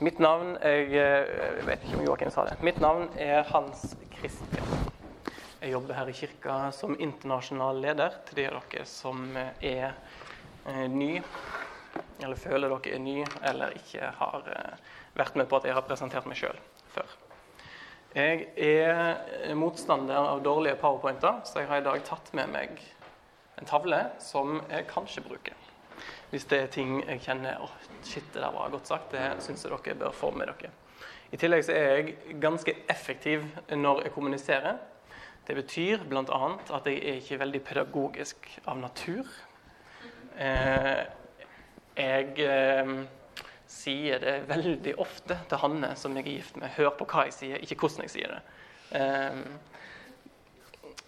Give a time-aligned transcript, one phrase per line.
[0.00, 2.54] Mitt navn jeg, eh, jeg vet ikke om Joakim sa det.
[2.64, 3.82] Mitt navn er Hans
[4.14, 4.70] Christian.
[5.60, 10.86] Jeg jobber her i kirka som internasjonal leder til de av dere som er eh,
[10.88, 11.10] ny,
[12.16, 13.18] eller føler dere er ny,
[13.50, 16.56] eller ikke har eh, vært med på at jeg har presentert meg sjøl
[16.94, 17.12] før.
[18.16, 22.80] Jeg er motstander av dårlige powerpointer, så jeg har i dag tatt med meg
[23.60, 25.69] en tavle som jeg kanskje bruker.
[26.30, 27.72] Hvis det er ting jeg kjenner oh,
[28.06, 30.70] shit, det der var godt sagt, det syns jeg dere bør få med dere.
[31.30, 34.78] I tillegg så er jeg ganske effektiv når jeg kommuniserer.
[35.46, 36.40] Det betyr bl.a.
[36.76, 39.26] at jeg er ikke veldig pedagogisk av natur.
[40.38, 41.02] Eh,
[41.98, 42.92] jeg eh,
[43.70, 46.70] sier det veldig ofte til Hanne, som jeg er gift med.
[46.76, 48.42] Hør på hva jeg sier, ikke hvordan jeg sier det.
[49.00, 49.34] Eh,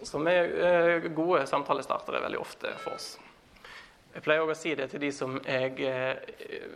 [0.03, 3.13] som er eh, gode samtalestartere veldig ofte for oss.
[4.13, 6.17] Jeg pleier også å si det til de som jeg eh,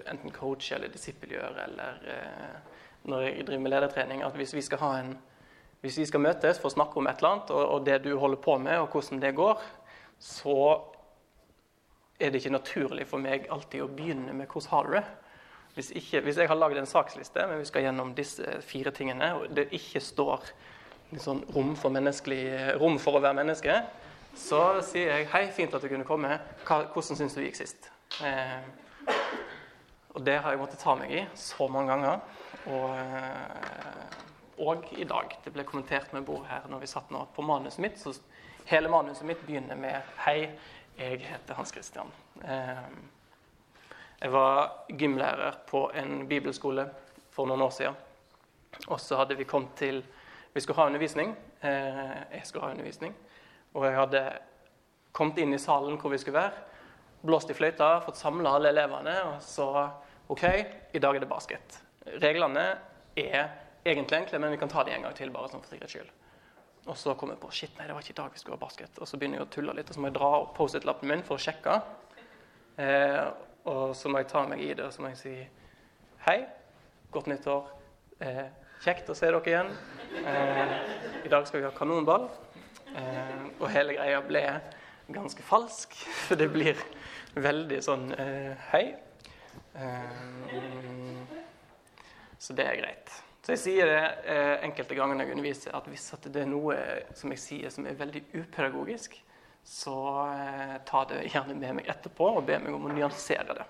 [0.10, 4.82] enten coacher eller disippelgjør, eller eh, når jeg driver med ledertrening, at hvis vi skal,
[5.04, 5.12] en,
[5.84, 8.16] hvis vi skal møtes for å snakke om et eller annet, og, og, det du
[8.18, 9.62] holder på med, og hvordan det går,
[10.18, 10.58] så
[12.18, 15.14] er det ikke naturlig for meg alltid å begynne med 'hvordan har du det'?
[15.78, 19.34] Hvis, ikke, hvis jeg har lagd en saksliste, men vi skal gjennom disse fire tingene,
[19.36, 20.50] og det ikke står
[21.22, 21.94] sånn rom, for
[22.82, 23.76] rom for å være menneske,
[24.36, 26.40] så sier jeg 'Hei, fint at du kunne komme.
[26.66, 27.92] hvordan syns du det gikk sist?'
[28.24, 28.62] Eh,
[30.10, 32.20] og det har jeg måttet ta meg i så mange ganger.
[32.66, 34.18] Og, eh,
[34.58, 35.38] og i dag.
[35.44, 38.00] Det ble kommentert med bord her når vi satt nå på manuset mitt.
[38.00, 38.16] Så
[38.66, 40.50] hele manuset mitt begynner med 'Hei,
[40.98, 42.12] jeg heter Hans Christian'.
[42.44, 42.90] Eh,
[44.22, 46.90] jeg var gymlærer på en bibelskole
[47.30, 47.96] for noen år siden.
[48.88, 50.06] Og så hadde vi kommet til
[50.54, 51.38] Vi skulle ha undervisning.
[51.64, 51.70] Eh,
[52.34, 53.16] jeg skulle ha undervisning.
[53.78, 54.24] Og jeg hadde
[55.14, 56.66] kommet inn i salen hvor vi skulle være,
[57.28, 59.16] blåst i fløyta, fått samla alle elevene.
[59.32, 59.68] Og så
[60.34, 60.44] OK,
[60.98, 61.78] i dag er det basket.
[62.22, 62.66] Reglene
[63.18, 63.52] er
[63.86, 66.10] egentlig enkle, men vi kan ta de en gang til, bare sånn for sikkerhets skyld.
[66.88, 68.62] Og så kom jeg på shit, nei, det var ikke i dag vi skulle ha
[68.62, 69.00] basket.
[69.02, 71.24] Og så begynner jeg å tulle litt, og så må jeg dra opp Post-It-lappen min
[71.28, 71.78] for å sjekke.
[72.80, 73.24] Eh,
[73.68, 75.36] og så må jeg ta meg i det, og så må jeg si
[76.28, 76.38] hei,
[77.12, 77.74] godt nyttår.
[78.24, 78.46] Eh,
[78.86, 79.74] kjekt å se dere igjen.
[80.24, 80.78] Eh,
[81.28, 82.30] I dag skal vi ha kanonball.
[82.98, 84.44] Eh, og hele greia ble
[85.14, 85.94] ganske falsk,
[86.26, 86.80] for det blir
[87.38, 88.86] veldig sånn eh, Hei.
[89.78, 91.32] Eh,
[92.42, 93.14] så det er greit.
[93.42, 94.34] Så jeg sier det
[94.66, 96.76] enkelte ganger når jeg underviser, at hvis at det er noe
[97.16, 99.16] som jeg sier som er veldig upedagogisk,
[99.64, 99.96] så
[100.88, 103.66] ta det gjerne med meg etterpå og be meg om å nyansere det.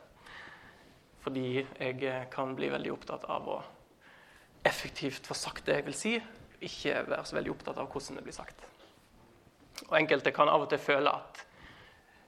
[1.21, 3.59] Fordi jeg kan bli veldig opptatt av å
[4.65, 6.15] effektivt få sagt det jeg vil si,
[6.57, 8.65] ikke være så veldig opptatt av hvordan det blir sagt.
[9.87, 11.43] Og enkelte kan av og til føle at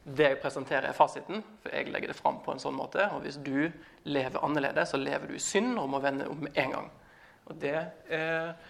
[0.09, 3.03] det jeg presenterer, er fasiten, for jeg legger det fram på en sånn måte.
[3.13, 3.69] Og hvis du
[4.09, 6.91] lever annerledes, så lever du i synd og må vende om med en gang.
[7.49, 7.75] Og det
[8.13, 8.69] eh,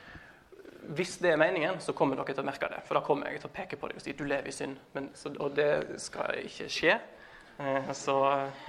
[0.96, 2.82] hvis det er meningen, så kommer dere til å merke det.
[2.88, 4.78] For da kommer jeg til å peke på deg og si du lever i synd.
[4.96, 6.96] Men, så, og det skal ikke skje.
[7.60, 8.16] Eh, så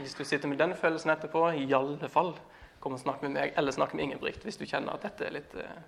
[0.00, 2.34] hvis du sitter med den følelsen etterpå, i alle fall
[2.82, 5.36] kom og snakk med meg, eller snakk med Ingebrigt hvis du kjenner at dette er
[5.38, 5.80] litt eh,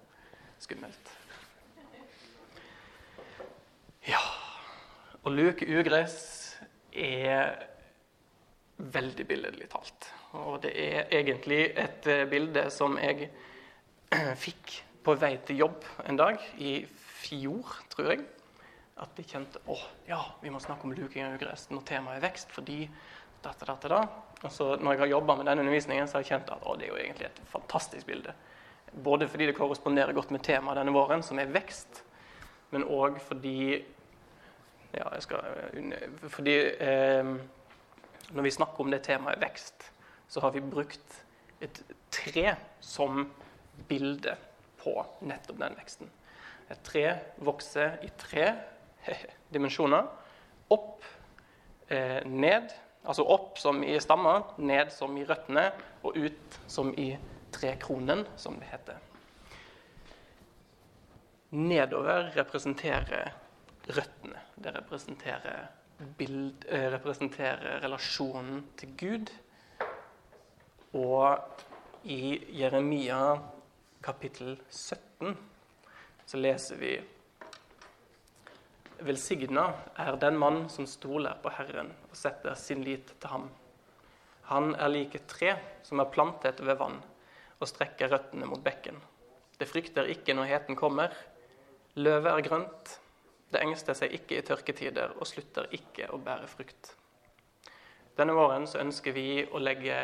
[0.62, 1.12] skummelt.
[4.09, 4.19] Ja
[5.23, 6.17] Å luke ugress
[6.91, 7.53] er
[8.83, 10.09] veldig billedlig talt.
[10.35, 13.29] Og det er egentlig et eh, bilde som jeg
[14.45, 14.75] fikk
[15.07, 16.81] på vei til jobb en dag i
[17.23, 18.27] fjor, tror jeg.
[19.03, 19.79] At jeg kjente å
[20.11, 22.51] ja, vi må snakke om luking av ugress når temaet er vekst.
[22.51, 22.81] fordi
[23.43, 24.03] dette, dette, da.
[24.43, 26.75] Og så når jeg har jobba med denne undervisningen, så har jeg kjent at å,
[26.79, 28.35] det er jo egentlig et fantastisk bilde.
[28.93, 32.03] Både fordi det korresponderer godt med temaet denne våren, som er vekst,
[32.72, 33.83] men òg fordi
[34.93, 35.44] ja, skal,
[36.33, 37.28] fordi eh,
[38.33, 39.88] når vi snakker om det temaet vekst,
[40.28, 41.19] så har vi brukt
[41.62, 41.82] et
[42.12, 43.27] tre som
[43.88, 44.34] bilde
[44.82, 44.94] på
[45.25, 46.11] nettopp den veksten.
[46.72, 47.05] Et tre
[47.44, 48.49] vokser i tre
[49.55, 50.09] dimensjoner.
[50.72, 51.05] Opp,
[51.88, 52.72] eh, ned,
[53.05, 55.70] altså opp som i stammer, ned som i røttene,
[56.02, 57.12] og ut som i
[57.52, 59.12] trekronen, som det heter
[61.52, 63.32] nedover representerer
[63.93, 64.40] røttene.
[64.56, 65.66] Det representerer,
[66.19, 69.32] bild, eh, representerer relasjonen til Gud.
[70.94, 71.38] Og
[72.04, 73.38] i Jeremia
[74.02, 75.37] kapittel 17
[76.26, 76.96] så leser vi
[79.02, 79.64] Velsigna
[79.99, 83.49] er den mann som stoler på Herren og setter sin lit til ham.
[84.50, 87.00] Han er like tre som er plantet ved vann
[87.58, 89.00] og strekker røttene mot bekken.
[89.58, 91.12] Det frykter ikke når heten kommer,
[92.00, 92.91] Løvet er grønt,
[93.53, 96.94] det engster seg ikke i tørketider og slutter ikke å bære frukt.
[98.17, 99.99] Denne våren ønsker vi å legge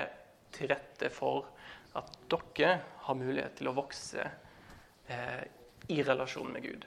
[0.52, 1.49] til rette for
[1.96, 2.75] at dere
[3.06, 5.43] har mulighet til å vokse eh,
[5.88, 6.85] i relasjon med Gud.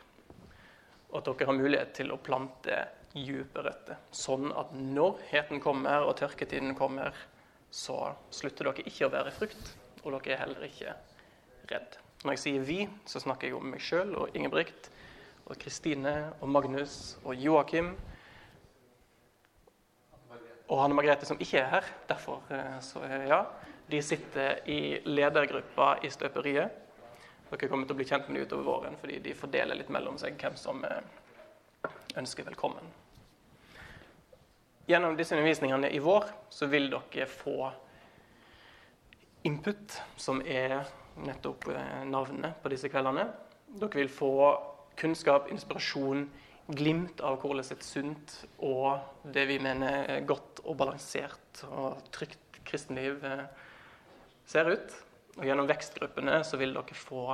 [1.10, 2.78] Og at dere har mulighet til å plante
[3.16, 7.18] dype røtter, sånn at når heten kommer og tørketiden kommer,
[7.74, 9.74] så slutter dere ikke å være frukt,
[10.06, 10.96] og dere er heller ikke
[11.74, 11.98] redd.
[12.24, 14.92] Når jeg sier 'vi', så snakker jeg om meg sjøl og Ingebrigt
[15.46, 17.96] og Kristine og Magnus og Joakim.
[20.70, 21.84] Og Hanne Margrethe, som ikke er her.
[22.10, 23.44] Derfor eh, så ja.
[23.92, 26.70] De sitter i ledergruppa i støperiet.
[27.52, 30.18] Dere kommer til å bli kjent med dem utover våren, fordi de fordeler litt mellom
[30.18, 31.02] seg hvem som eh,
[32.16, 32.86] ønsker velkommen.
[34.88, 37.72] Gjennom disse undervisningene i vår så vil dere få
[39.44, 40.86] input, som er
[41.26, 43.28] nettopp navnene navnet på disse kveldene.
[43.72, 44.32] Dere vil få
[45.00, 46.26] kunnskap, inspirasjon,
[46.72, 52.62] glimt av hvordan et sunt og det vi mener er godt og balansert og trygt
[52.68, 53.46] kristenliv eh,
[54.48, 54.96] ser ut.
[55.40, 57.26] Og gjennom vekstgruppene så vil dere få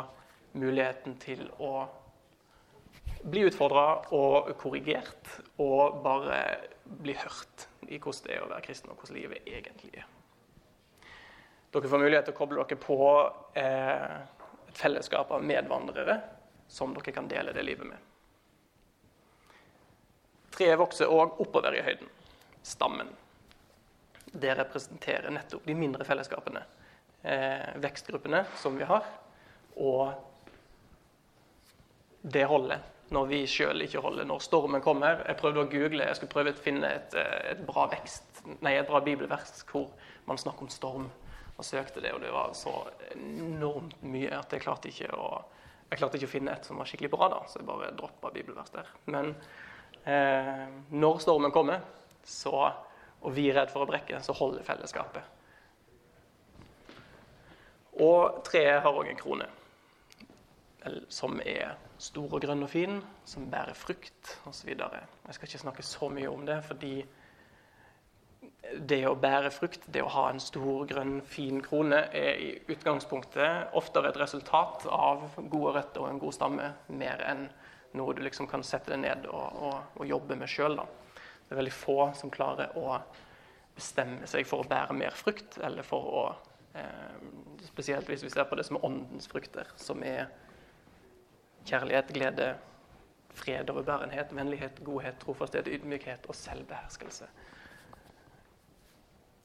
[0.57, 1.88] muligheten til å
[3.28, 5.31] bli utfordra og korrigert,
[5.62, 6.39] og bare
[6.86, 10.17] bli hørt i hvordan det er å være kristen, og hvordan livet egentlig er.
[11.77, 12.95] Dere får mulighet til å koble dere på
[13.53, 14.13] eh,
[14.65, 16.15] et fellesskap av medvandrere
[16.68, 18.00] som dere kan dele det livet med.
[20.57, 22.09] Treet vokser òg oppover i høyden.
[22.65, 23.12] Stammen.
[24.31, 26.63] Det representerer nettopp de mindre fellesskapene.
[27.21, 29.06] Eh, vekstgruppene som vi har.
[29.77, 30.09] Og
[32.25, 32.81] det holder
[33.13, 35.21] når vi sjøl ikke holder, når stormen kommer.
[35.29, 38.74] Jeg prøvde å google, jeg skulle prøve å finne et, eh, et bra vekst, nei,
[38.74, 39.91] et bra bibelvers hvor
[40.25, 41.07] man snakker om storm
[41.57, 42.74] og søkte det, og det var så
[43.15, 45.30] enormt mye at jeg klarte ikke å,
[45.89, 48.74] klarte ikke å finne et som var skikkelig bra, da, så jeg bare droppa bibelvers
[48.75, 48.92] der.
[49.09, 49.33] Men
[50.06, 51.81] eh, når stormen kommer,
[52.27, 52.54] så,
[53.24, 55.33] og vi er redd for å brekke, så holder fellesskapet.
[58.06, 59.48] Og treet har òg en krone,
[61.10, 64.69] som er stor og grønn og fin, som bærer frukt osv.
[64.69, 67.00] Jeg skal ikke snakke så mye om det, fordi
[68.75, 73.75] det å bære frukt, det å ha en stor, grønn, fin krone, er i utgangspunktet
[73.78, 77.48] oftere et resultat av gode røtter og en god stamme, mer enn
[77.98, 80.78] noe du liksom kan sette deg ned og, og, og jobbe med sjøl.
[81.48, 83.00] Det er veldig få som klarer å
[83.78, 86.25] bestemme seg for å bære mer frukt, eller for å
[86.78, 87.20] eh,
[87.68, 90.30] Spesielt hvis vi ser på det som er åndens frukter, som er
[91.68, 92.48] kjærlighet, glede,
[93.38, 97.28] fred, overbærenhet, vennlighet, godhet, trofasthet, ydmykhet og selvbeherskelse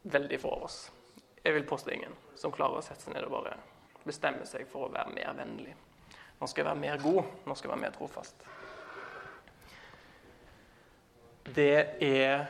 [0.03, 0.81] veldig få av oss.
[1.45, 3.57] Jeg vil påstå ingen som klarer å sette seg ned og bare
[4.07, 5.75] bestemme seg for å være mer vennlig.
[6.41, 8.47] Nå skal jeg være mer god, nå skal jeg være mer trofast.
[11.55, 12.47] Det er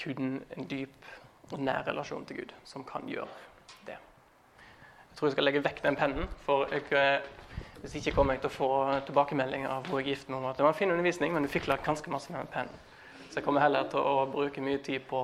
[0.00, 1.08] kun en dyp
[1.52, 3.28] og nær relasjon til Gud som kan gjøre
[3.86, 3.96] det.
[3.96, 7.20] Jeg tror jeg skal legge vekk den pennen, for jeg, eh,
[7.82, 8.70] hvis ikke kommer jeg til å få
[9.08, 11.52] tilbakemelding av hvor jeg er gift med at det var en fin undervisning, men du
[11.52, 12.72] fikk lagt ganske masse med en penn.
[13.28, 15.20] Så jeg kommer heller til å bruke mye tid på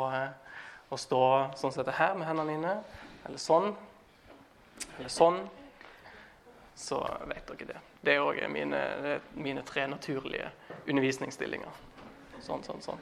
[0.89, 1.23] å stå
[1.57, 2.75] sånn som dette her med hendene mine,
[3.27, 3.73] eller sånn,
[4.99, 5.43] eller sånn,
[6.79, 7.81] så vet dere det.
[8.01, 8.81] Det er òg mine,
[9.35, 10.53] mine, tre naturlige
[10.87, 11.81] undervisningsstillinger.
[12.41, 13.01] Sånn, sånn, sånn.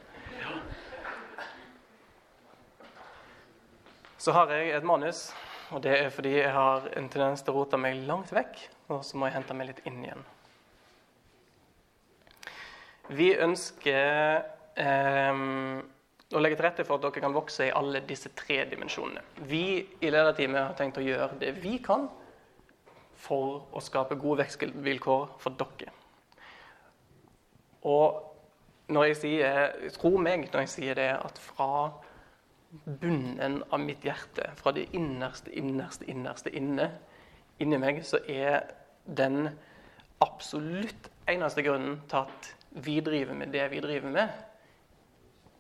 [4.17, 5.29] Så har jeg et manus,
[5.71, 9.05] og det er fordi jeg har en tendens til å rote meg langt vekk, og
[9.05, 10.25] så må jeg hente meg litt inn igjen.
[13.13, 14.41] Vi ønsker
[14.75, 15.45] eh,
[16.35, 19.23] og legge til rette for at dere kan vokse i alle disse tre dimensjonene.
[19.47, 19.67] Vi
[20.03, 22.09] i lederteamet har tenkt å gjøre det vi kan
[23.27, 25.93] for å skape gode vekstvilkår for dere.
[27.87, 31.93] Og når jeg sier, tro meg når jeg sier det, at fra
[32.85, 36.91] bunnen av mitt hjerte, fra det innerste, innerste, innerste inne
[37.63, 38.67] inni meg, så er
[39.07, 39.49] den
[40.25, 42.51] absolutt eneste grunnen til at
[42.85, 44.35] vi driver med det vi driver med,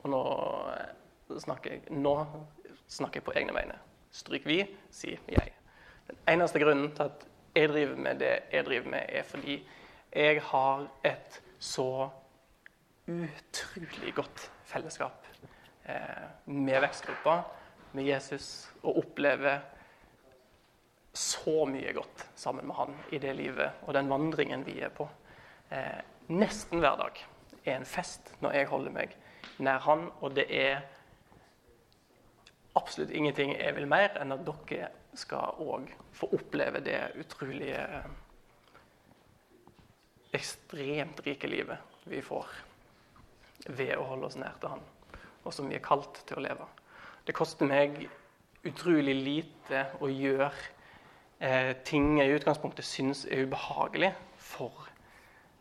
[0.07, 0.23] og nå
[0.73, 2.15] eh, snakker jeg, nå
[2.87, 3.79] snakker jeg på egne vegne.
[4.15, 4.61] Stryk vi,
[4.95, 5.55] si jeg.
[6.07, 9.57] Den eneste grunnen til at jeg driver med det jeg driver med, er fordi
[10.13, 12.09] jeg har et så
[13.07, 15.27] utrolig godt fellesskap
[15.89, 17.41] eh, med vekstgruppa,
[17.97, 19.61] med Jesus, og opplever
[21.17, 25.09] så mye godt sammen med han i det livet og den vandringen vi er på.
[25.73, 27.23] Eh, nesten hver dag
[27.65, 29.17] er en fest når jeg holder meg
[29.65, 30.85] nær Han, og det er
[32.77, 37.81] absolutt ingenting jeg vil mer enn at dere skal òg få oppleve det utrolige
[40.37, 42.51] ekstremt rike livet vi får
[43.67, 44.85] ved å holde oss nær til Han,
[45.45, 46.67] og som vi er kalt til å leve.
[47.27, 48.05] Det koster meg
[48.67, 50.51] utrolig lite å gjøre
[51.41, 54.87] eh, ting jeg i utgangspunktet syns er ubehagelig for.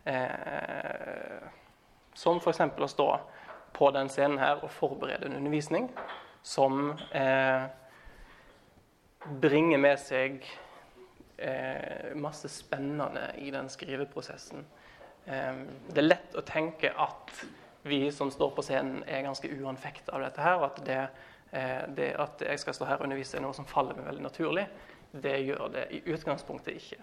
[0.06, 1.48] Eh,
[2.16, 2.62] som f.eks.
[2.62, 3.08] å stå
[3.76, 5.90] på den scenen her og forberede en undervisning
[6.46, 7.66] som eh,
[9.42, 10.46] bringer med seg
[11.38, 14.66] eh, masse spennende i den skriveprosessen.
[15.26, 17.34] Eh, det er lett å tenke at
[17.86, 20.56] vi som står på scenen, er ganske uanfekta av dette her.
[20.56, 21.02] og at det,
[21.52, 24.24] eh, det, at jeg skal stå her og undervise, er noe som faller meg veldig
[24.24, 24.68] naturlig.
[25.12, 26.98] Det gjør det i utgangspunktet ikke.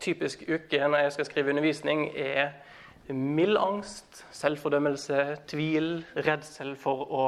[0.00, 2.52] Typisk uke når jeg skal skrive undervisning, er
[3.14, 5.20] mild angst, selvfordømmelse,
[5.50, 7.26] tvil, redsel for å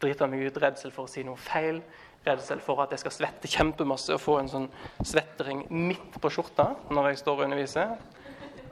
[0.00, 1.80] drite meg ut, redsel for å si noe feil,
[2.26, 4.68] redsel for at jeg skal svette kjempemasse og få en sånn
[5.00, 7.96] svettering midt på skjorta når jeg står og underviser.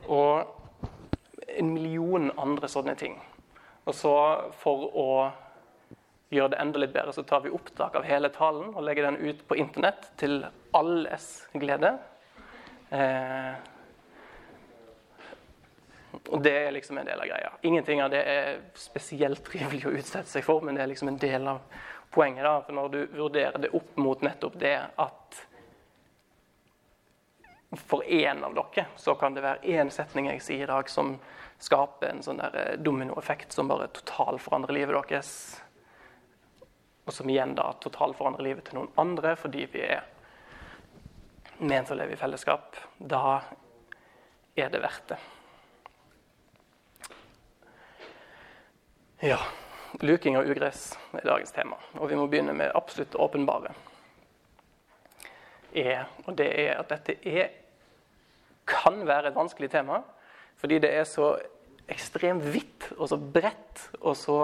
[0.08, 0.54] Og
[1.58, 3.16] en million andre sånne ting.
[3.88, 4.14] Og så
[4.60, 5.08] for å
[6.32, 9.20] gjøre det enda litt bedre, så tar vi opptak av hele talen og legger den
[9.24, 10.42] ut på internett til
[10.76, 11.94] alles glede.
[12.92, 13.54] Eh,
[16.12, 17.52] og det er liksom en del av greia.
[17.62, 21.20] Ingenting av det er spesielt trivelig å utsette seg for, men det er liksom en
[21.20, 21.60] del av
[22.10, 22.44] poenget.
[22.44, 25.44] da, For når du vurderer det opp mot nettopp det at
[27.76, 31.18] for én av dere så kan det være én setning jeg sier i dag som
[31.60, 35.32] skaper en sånn eh, dominoeffekt som bare totalforandrer livet deres.
[37.04, 40.06] Og som igjen da totalforandrer livet til noen andre fordi vi er
[41.58, 42.78] ment å leve i fellesskap.
[42.96, 43.40] Da
[44.56, 45.20] er det verdt det.
[49.20, 49.38] Ja.
[50.00, 51.74] Luking av ugress er dagens tema.
[51.98, 53.72] Og vi må begynne med absolutt åpenbare.
[55.74, 57.48] Er, og det er at dette er,
[58.68, 60.04] kan være et vanskelig tema.
[60.62, 61.32] Fordi det er så
[61.90, 64.38] ekstremt hvitt og så bredt og så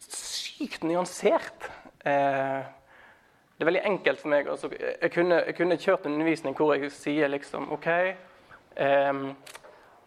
[0.00, 1.68] sykt nyansert.
[2.08, 4.48] Eh, det er veldig enkelt for meg.
[4.48, 9.22] Altså, jeg, kunne, jeg, kunne, kjørt en undervisning hvor jeg sier liksom OK eh,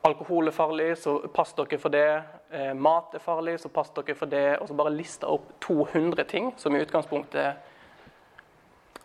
[0.09, 2.38] Alkohol er farlig, så pass dere for det.
[2.51, 4.57] Eh, mat er farlig, så pass dere for det.
[4.57, 7.67] Og så bare lista opp 200 ting som i utgangspunktet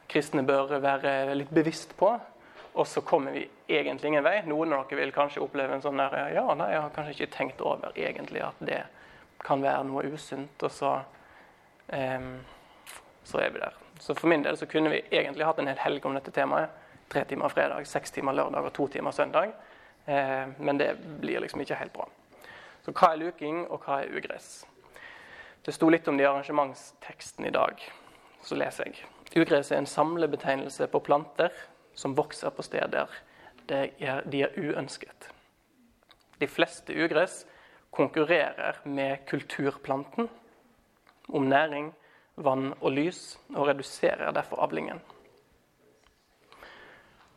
[0.09, 2.15] kristne bør være litt bevisst på.
[2.75, 4.39] Og så kommer vi egentlig ingen vei.
[4.49, 7.37] Noen av dere vil kanskje oppleve en sånn der Ja, nei, jeg har kanskje ikke
[7.37, 8.81] tenkt over egentlig at det
[9.45, 10.63] kan være noe usunt.
[10.65, 10.97] Og så,
[11.89, 12.21] eh,
[13.25, 13.77] så er vi der.
[14.01, 16.71] Så for min del så kunne vi egentlig hatt en hel helg om dette temaet.
[17.09, 19.53] Tre timer fredag, seks timer lørdag og to timer søndag.
[20.07, 22.09] Eh, men det blir liksom ikke helt bra.
[22.85, 24.67] Så hva er luking, og hva er ugress?
[25.64, 27.81] Det sto litt om det i arrangementsteksten i dag.
[28.45, 29.07] Så leser jeg.
[29.41, 31.55] Ugress er en samlebetegnelse på planter
[31.97, 33.09] som vokser på steder
[33.69, 35.31] der de er uønsket.
[36.37, 37.47] De fleste ugress
[37.95, 40.29] konkurrerer med kulturplanten
[41.29, 41.95] om næring,
[42.37, 45.00] vann og lys, og reduserer derfor avlingen.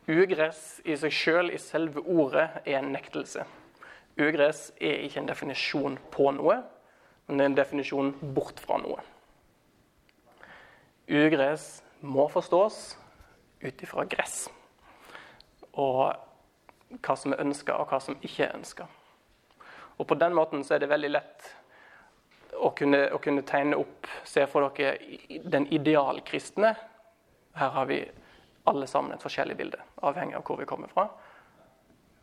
[0.08, 3.46] Ugress i seg sjøl, i selve ordet, er en nektelse.
[4.18, 6.58] Ugress er ikke en definisjon på noe,
[7.28, 9.02] men det er en definisjon bort fra noe.
[11.08, 12.96] Ugress må forstås
[13.62, 14.48] ut ifra gress.
[15.78, 18.88] Og hva som er ønska, og hva som ikke er ønska.
[19.98, 21.48] Og på den måten så er det veldig lett
[22.58, 26.74] å kunne, å kunne tegne opp Se for dere den idealkristne.
[27.58, 28.02] Her har vi
[28.68, 31.08] alle sammen et forskjellig bilde, avhengig av hvor vi kommer fra.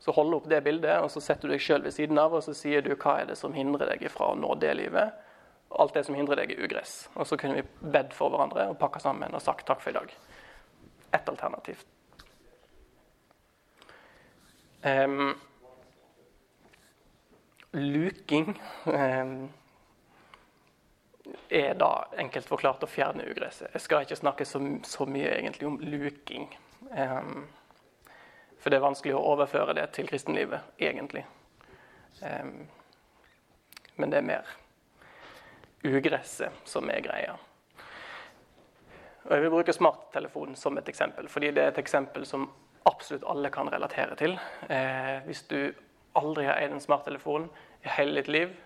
[0.06, 2.44] Så hold opp det bildet, og så setter du deg sjøl ved siden av og
[2.46, 5.16] så sier du hva er det som hindrer deg fra å nå det livet.
[5.82, 7.08] Alt det som hindrer deg, er ugress.
[7.18, 9.98] Og så kunne vi bedt for hverandre og pakka sammen og sagt takk for i
[9.98, 10.14] dag.
[11.10, 11.82] Ett alternativ.
[14.86, 15.34] Um,
[17.74, 18.54] luking
[18.86, 19.36] um,
[21.50, 23.74] er da enkelt forklart å fjerne ugresset.
[23.74, 26.52] Jeg skal ikke snakke så, så mye egentlig om luking.
[26.94, 27.48] Um,
[28.66, 31.22] for det er vanskelig å overføre det til kristenlivet, egentlig.
[32.18, 32.64] Um,
[34.02, 34.48] men det er mer
[35.86, 37.36] ugresset som er greia.
[39.28, 42.48] Og jeg vil bruke smarttelefonen som et eksempel, fordi det er et eksempel som
[42.90, 44.34] absolutt alle kan relatere til.
[44.66, 45.60] Eh, hvis du
[46.18, 47.46] aldri har eid en smarttelefon
[47.86, 48.58] i hele ditt liv,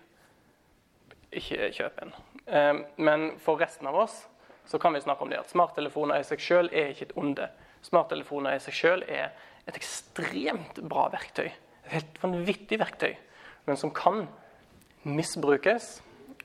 [1.28, 2.16] ikke kjøp en.
[2.46, 4.22] Eh, men for resten av oss
[4.64, 7.52] så kan vi snakke om det at smarttelefoner i seg sjøl er ikke et onde.
[7.84, 9.36] Smarttelefoner i seg sjøl er
[9.70, 11.48] et ekstremt bra verktøy.
[11.50, 13.14] Et helt vanvittig verktøy,
[13.66, 14.26] men som kan
[15.06, 16.00] misbrukes.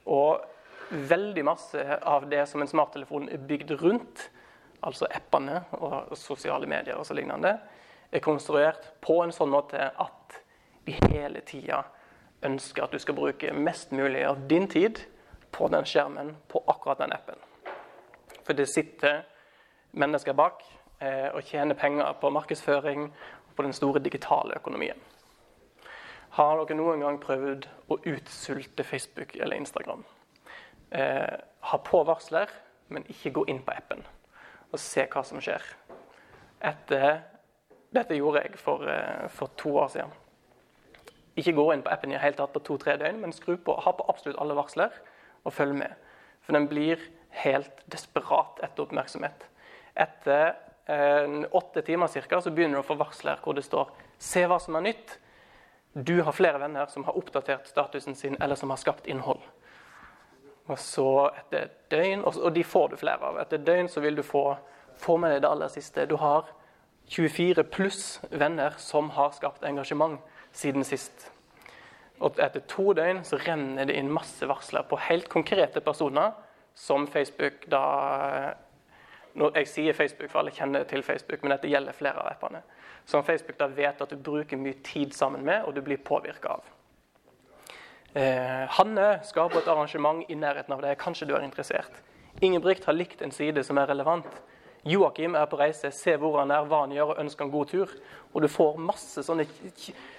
[0.05, 0.43] Og
[0.89, 4.29] veldig masse av det som en smarttelefon er bygd rundt,
[4.85, 7.55] altså appene og sosiale medier og så lignende,
[8.11, 10.37] er konstruert på en sånn måte at
[10.85, 11.81] de hele tida
[12.45, 15.01] ønsker at du skal bruke mest mulig av din tid
[15.55, 17.39] på den skjermen på akkurat den appen.
[18.45, 19.23] For det sitter
[19.97, 20.61] mennesker bak
[21.01, 25.01] og tjene penger på markedsføring og på den store digitale økonomien.
[26.35, 30.01] Har dere noen gang prøvd å utsulte Facebook eller Instagram?
[30.91, 31.37] Eh,
[31.69, 32.51] ha på varsler,
[32.91, 34.03] men ikke gå inn på appen
[34.73, 35.63] og se hva som skjer.
[36.59, 37.21] Etter,
[37.95, 40.11] dette gjorde jeg for, eh, for, to år siden.
[41.39, 43.95] Ikke gå inn på appen i hele tatt på to-tre døgn, men skru på, ha
[43.95, 44.91] på absolutt alle varsler
[45.45, 45.95] og følg med.
[46.43, 46.99] For den blir
[47.45, 49.47] helt desperat etter oppmerksomhet.
[49.95, 50.53] Etter eh,
[50.85, 53.89] åtte timer cirka, så begynner du å få varsler hvor det står
[54.19, 55.17] 'Se hva som er nytt'.
[55.93, 59.41] Du har flere venner som har oppdatert statusen sin, eller som har skapt innhold.
[60.67, 63.37] Og så etter et døgn, og de får du flere av.
[63.37, 64.57] Etter et døgn så vil du få,
[64.97, 66.05] få med deg det aller siste.
[66.05, 66.49] Du har
[67.07, 70.19] 24 pluss venner som har skapt engasjement
[70.51, 71.31] siden sist.
[72.19, 76.33] Og etter to døgn så renner det inn masse varsler på helt konkrete personer
[76.75, 78.55] som Facebook da
[79.35, 82.61] når Jeg sier Facebook, for alle kjenner til Facebook, men dette gjelder flere av appene.
[83.05, 86.55] Som Facebook da vet at du bruker mye tid sammen med, og du blir påvirka
[86.55, 86.69] av.
[88.15, 90.95] Eh, Hanne skal på et arrangement i nærheten av deg.
[90.97, 91.99] Kanskje du er interessert.
[92.41, 94.29] Ingebrigt har likt en side som er relevant.
[94.85, 97.71] Joakim er på reise, se hvor han er, hva han gjør, og ønsker en god
[97.73, 97.91] tur.
[98.31, 99.47] Og du får masse sånne,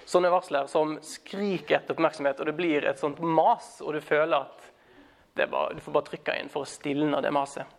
[0.05, 4.43] sånne varsler som skriker etter oppmerksomhet, og det blir et sånt mas, og du føler
[4.43, 4.69] at
[5.47, 7.76] bare, du får bare trykke inn for å stilne det maset.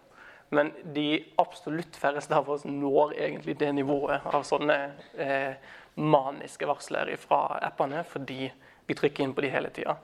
[0.49, 4.79] Men de absolutt færreste av oss når egentlig det nivået av sånne
[5.21, 5.59] eh,
[5.99, 8.49] maniske varsler fra appene, fordi
[8.89, 9.99] vi trykker inn på de hele tida.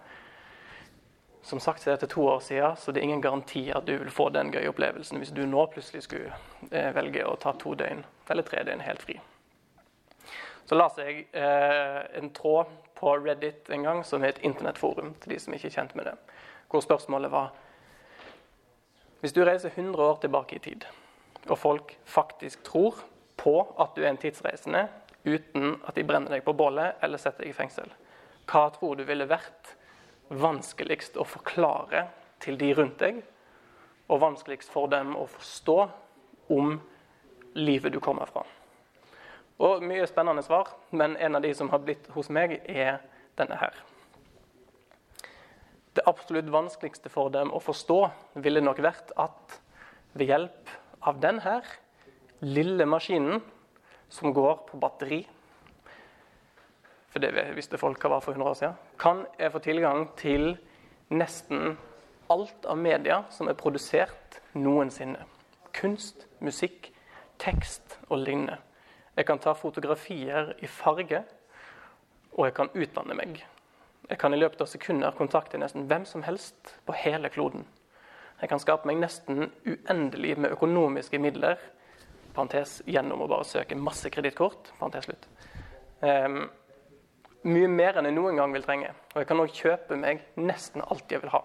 [1.44, 3.96] Som sagt så er dette to år siden, så det er ingen garanti at du
[3.98, 6.32] vil få den gøye opplevelsen hvis du nå plutselig skulle
[6.70, 9.18] eh, velge å ta to døgn eller tre døgn helt fri.
[10.64, 15.34] Så la jeg eh, en tråd på Reddit en gang som er et internettforum til
[15.34, 16.14] de som ikke er kjent med det,
[16.72, 17.52] hvor spørsmålet var
[19.24, 20.82] Hvis du reiser 100 år tilbake i tid,
[21.48, 22.98] og folk faktisk tror
[23.40, 24.82] på at du er en tidsreisende
[25.24, 27.88] uten at de brenner deg på bålet eller setter deg i fengsel,
[28.44, 29.70] hva tror du ville vært
[30.28, 32.02] vanskeligst å forklare
[32.44, 33.22] til de rundt deg,
[34.12, 35.78] og vanskeligst for dem å forstå
[36.52, 36.76] om
[37.56, 38.44] livet du kommer fra.
[39.64, 43.00] Og Mye spennende svar, men en av de som har blitt hos meg, er
[43.40, 43.72] denne her.
[45.94, 48.00] Det absolutt vanskeligste for dem å forstå
[48.42, 49.60] ville nok vært at
[50.14, 50.74] ved hjelp
[51.06, 51.60] av denne
[52.44, 53.42] lille maskinen
[54.12, 55.22] som går på batteri
[57.14, 60.56] for det visste folk hva var for 100 år siden, kan jeg få tilgang til
[61.14, 61.76] nesten
[62.26, 65.20] alt av media som er produsert noensinne.
[65.78, 66.90] Kunst, musikk,
[67.38, 68.58] tekst og lignende.
[69.14, 71.22] Jeg kan ta fotografier i farge,
[72.34, 73.44] og jeg kan utdanne meg.
[74.08, 77.64] Jeg kan i løpet av sekunder kontakte nesten hvem som helst på hele kloden.
[78.40, 81.60] Jeg kan skape meg nesten uendelig med økonomiske midler,
[82.34, 84.72] parentes, gjennom å bare søke masse kredittkort.
[86.02, 86.42] Um,
[87.48, 88.92] mye mer enn jeg noen gang vil trenge.
[89.14, 91.44] Og jeg kan òg kjøpe meg nesten alt jeg vil ha.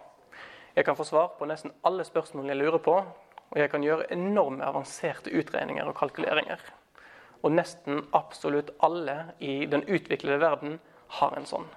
[0.76, 2.96] Jeg kan få svar på nesten alle spørsmål jeg lurer på,
[3.50, 6.62] og jeg kan gjøre enorme avanserte utregninger og kalkuleringer.
[7.44, 10.82] Og nesten absolutt alle i den utviklede verden
[11.20, 11.70] har en sånn.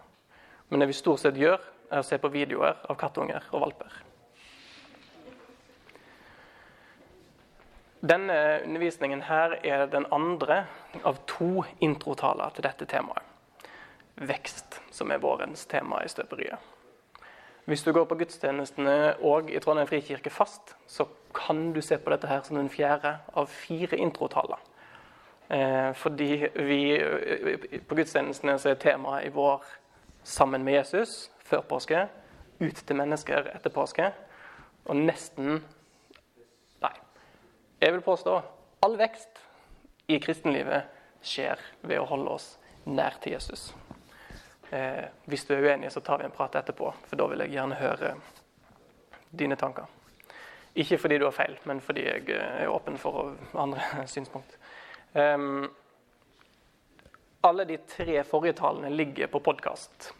[0.73, 1.61] Men det vi stort sett gjør,
[1.93, 3.97] er å se på videoer av kattunger og valper.
[8.01, 10.63] Denne undervisningen her er den andre
[11.05, 13.29] av to introtaler til dette temaet
[14.17, 16.57] vekst, som er vårens tema i støperiet.
[17.69, 21.05] Hvis du går på gudstjenestene og i Trondheim frikirke fast, så
[21.37, 24.65] kan du se på dette her som den fjerde av fire introtaler.
[25.53, 26.83] Eh, fordi vi
[27.85, 29.61] på gudstjenestene så er temaet i vår
[30.25, 32.09] 'Sammen med Jesus' før påske,
[32.61, 34.13] 'Ut til mennesker' etter påske,
[34.85, 35.65] og nesten
[36.83, 36.95] Nei.
[37.81, 38.43] Jeg vil påstå
[38.83, 39.39] all vekst
[40.07, 40.83] i kristenlivet
[41.23, 43.75] skjer ved å holde oss nær til Jesus.
[44.71, 47.55] Eh, hvis du er uenig, så tar vi en prat etterpå, for da vil jeg
[47.55, 48.15] gjerne høre
[49.31, 49.87] dine tanker.
[50.75, 54.57] Ikke fordi du har feil, men fordi jeg eh, er åpen for andre synspunkt.
[55.13, 55.69] Um,
[57.43, 60.13] alle de tre forrige talene ligger på podkast.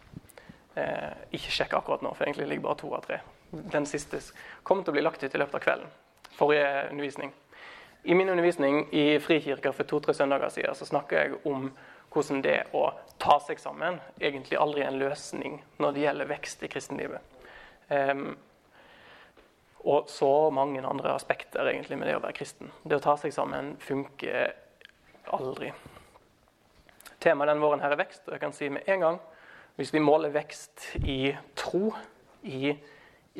[0.75, 3.19] Eh, ikke sjekk akkurat nå, for egentlig ligger bare to av tre.
[3.51, 4.19] Den siste
[4.63, 5.93] kommer til å bli lagt ut i løpet av kvelden.
[6.35, 7.31] Forrige undervisning.
[8.03, 11.69] I min undervisning i Frikirka for to-tre søndager siden så snakker jeg om
[12.11, 12.89] hvordan det å
[13.21, 17.39] ta seg sammen egentlig aldri er en løsning når det gjelder vekst i kristenlivet.
[17.87, 18.35] Um,
[19.87, 22.75] og så mange andre aspekter egentlig med det å være kristen.
[22.83, 24.51] Det å ta seg sammen funker
[25.31, 25.71] aldri.
[27.23, 29.21] Temaet denne våren her er vekst, og jeg kan si med en gang
[29.77, 31.93] hvis vi måler vekst i tro,
[32.43, 32.75] i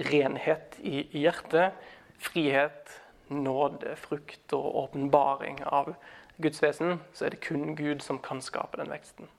[0.09, 1.75] renhet i hjertet,
[2.17, 2.89] frihet,
[3.27, 5.93] nåde, frukt og åpenbaring av
[6.41, 9.29] Guds vesen, så er det kun Gud som kan skape den veksten.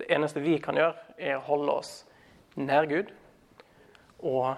[0.00, 1.92] Det eneste vi kan gjøre, er å holde oss
[2.56, 3.12] nær Gud
[4.18, 4.56] og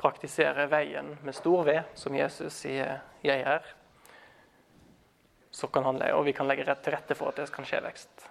[0.00, 3.79] praktisere veien med stor V, som Jesus sier 'jeg er'.
[5.60, 8.28] Så kan han, og vi kan legge til rette for at det kan skje vekst.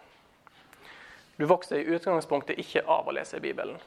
[1.38, 3.78] Du vokser i utgangspunktet ikke av å lese Bibelen.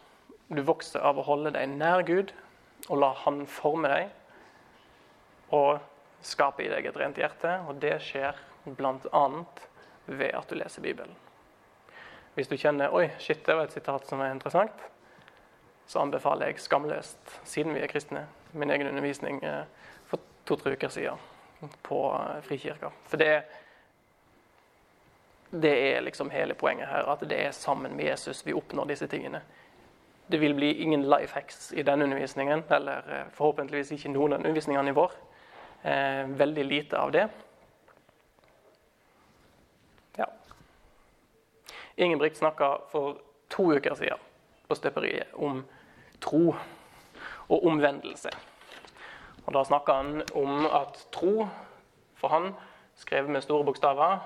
[0.46, 2.30] Du vokser av å holde deg nær Gud
[2.88, 5.82] og la Han forme deg og
[6.24, 7.58] skape i deg et rent hjerte.
[7.66, 9.24] Og det skjer bl.a.
[10.06, 11.18] ved at du leser Bibelen.
[12.38, 14.86] Hvis du kjenner oi, shit, det var et sitat som er interessant,
[15.90, 18.24] så anbefaler jeg skamløst, siden vi er kristne,
[18.56, 19.66] min egen undervisning eh,
[20.08, 21.31] for to-tre uker siden
[21.82, 22.90] på eh, Frikirka.
[23.08, 23.42] For det,
[25.50, 29.06] det er liksom hele poenget her, at det er sammen med Jesus vi oppnår disse
[29.06, 29.42] tingene.
[30.26, 34.40] Det vil bli ingen life hacks i denne undervisningen, eller eh, forhåpentligvis ikke noen av
[34.40, 35.16] undervisningene i vår.
[35.82, 37.28] Eh, veldig lite av det.
[40.16, 40.28] Ja.
[41.96, 44.18] Ingebrigt snakka for to uker siden
[44.68, 45.64] på støperiet om
[46.20, 46.54] tro
[47.48, 48.30] og omvendelse.
[49.46, 51.48] Og Da snakka han om at tro,
[52.16, 52.52] for han,
[52.96, 54.18] skrevet med store bokstaver,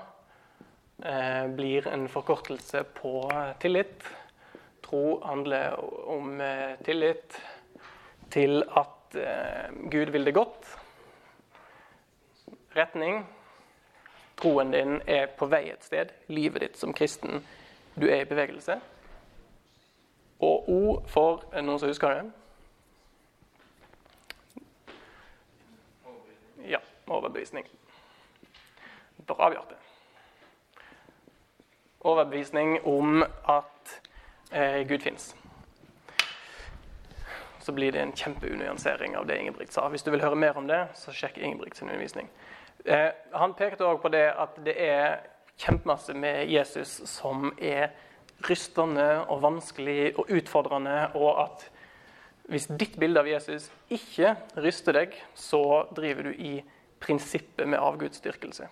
[1.05, 4.03] eh, blir en forkortelse på tillit.
[4.83, 7.41] Tro handler om eh, tillit
[8.31, 10.77] til at eh, Gud vil det godt
[12.75, 13.25] retning.
[14.37, 16.13] Troen din er på vei et sted.
[16.29, 17.41] Livet ditt som kristen,
[17.95, 18.77] du er i bevegelse.
[20.39, 22.27] Og O for noen som husker det?
[26.69, 26.81] Ja.
[27.07, 27.65] Overbevisning.
[29.25, 29.75] Bra, Bjarte.
[31.99, 33.99] Overbevisning om at
[34.51, 35.35] eh, Gud fins
[37.67, 39.89] så blir det en kjempeunuansering av det Ingebrigt sa.
[39.91, 42.29] Hvis du vil høre mer om det, så sjekk Ingebrigts undervisning.
[42.85, 45.25] Eh, han pekte òg på det at det er
[45.59, 47.89] kjempemasse med Jesus som er
[48.47, 51.67] rystende og vanskelig og utfordrende, og at
[52.47, 56.53] hvis ditt bilde av Jesus ikke ryster deg, så driver du i
[56.99, 58.67] prinsippet med avgudsdyrkelse.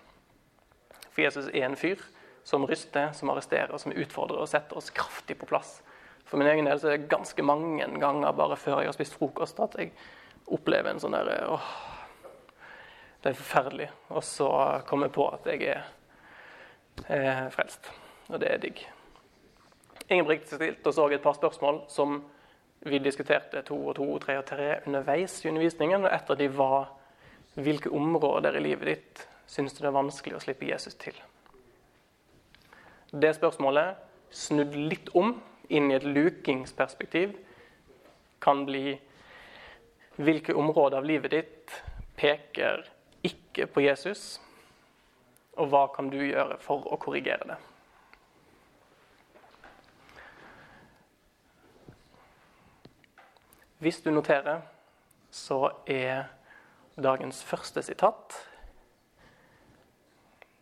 [1.10, 2.02] For Jesus er en fyr
[2.46, 5.80] som ryster, som arresterer, som utfordrer og setter oss kraftig på plass.
[6.26, 9.16] For min egen del så er det ganske mange ganger bare før jeg har spist
[9.18, 9.92] frokost, at jeg
[10.46, 11.70] opplever en sånn derre åh,
[13.22, 13.88] det er forferdelig.
[14.14, 14.48] Og så
[14.86, 15.86] kommer jeg på at jeg er
[17.10, 17.90] eh, frelst.
[18.30, 18.82] Og det er digg.
[20.06, 22.20] Ingebrigt stilte oss òg et par spørsmål som
[22.86, 26.06] vi diskuterte to og to, tre og tre underveis i undervisningen.
[26.06, 26.92] Og et av de var
[27.56, 31.16] hvilke områder i livet ditt syns du det er vanskelig å slippe Jesus til?
[33.12, 34.02] Det spørsmålet
[34.34, 35.36] snudd litt om
[35.72, 37.36] inn i et lukingsperspektiv
[38.42, 38.96] kan bli
[40.16, 41.78] hvilke områder av livet ditt
[42.16, 42.84] peker
[43.26, 44.36] ikke på Jesus,
[45.56, 47.56] og hva kan du gjøre for å korrigere det?
[53.80, 54.62] Hvis du noterer,
[55.30, 56.35] så er
[56.96, 58.36] dagens første sitat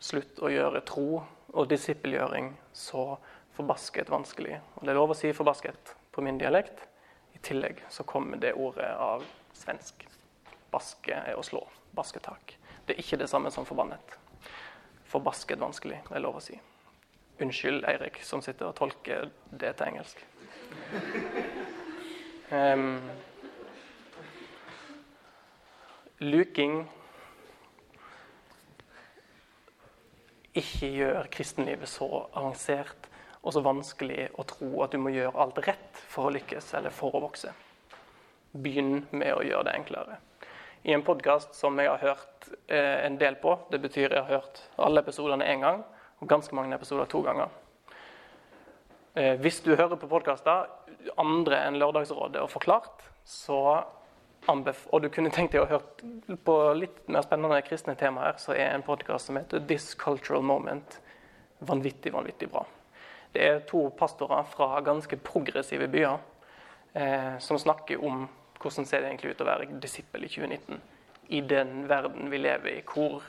[0.02, 1.22] Slutt å gjøre tro
[1.54, 3.14] og disippelgjøring så
[3.54, 4.58] forbasket vanskelig.
[4.76, 6.82] Og det er lov å si forbasket på min dialekt.
[7.32, 9.24] I tillegg så kommer det ordet av
[9.56, 10.04] svensk.
[10.74, 11.62] Baske er å slå
[11.96, 12.56] basketak.
[12.84, 14.18] Det er ikke det samme som forbannet.
[15.08, 16.58] Forbasket vanskelig, det er lov å si.
[17.40, 20.20] Unnskyld, Eirik, som sitter og tolker det til engelsk.
[22.50, 22.98] Um,
[26.24, 26.84] luking
[30.54, 33.08] ikke gjør kristenlivet så avansert
[33.42, 36.94] og så vanskelig å tro at du må gjøre alt rett for å lykkes eller
[36.94, 37.50] for å vokse.
[38.54, 40.20] Begynn med å gjøre det enklere
[40.84, 43.56] i en podkast som jeg har hørt eh, en del på.
[43.72, 45.80] Det betyr jeg har hørt alle episodene én gang,
[46.20, 47.48] og ganske mange episoder to ganger.
[49.16, 50.68] Eh, hvis du hører på podkaster
[51.20, 53.80] andre enn Lørdagsrådet og Forklart, så
[54.46, 58.74] og du kunne tenkt deg å høre på litt mer spennende kristne temaer, så er
[58.74, 60.98] en podkast som heter This Cultural Moment
[61.64, 62.64] vanvittig, vanvittig bra.
[63.32, 66.18] Det er to pastorer fra ganske progressive byer
[66.92, 68.26] eh, som snakker om
[68.60, 70.82] hvordan ser det egentlig ut å være disippel i 2019
[71.34, 73.24] i den verden vi lever i, hvor